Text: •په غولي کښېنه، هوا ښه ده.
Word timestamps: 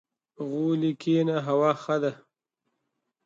•په 0.35 0.41
غولي 0.51 0.91
کښېنه، 1.01 1.35
هوا 1.47 1.71
ښه 1.81 1.95
ده. 2.03 2.11